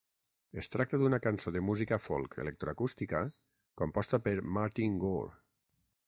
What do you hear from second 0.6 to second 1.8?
tracta d'una cançó de